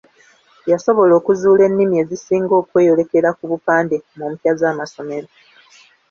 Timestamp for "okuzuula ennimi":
1.19-1.95